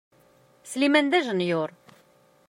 Sliman 0.71 1.07
d 1.07 1.13
ajenyur. 1.19 1.69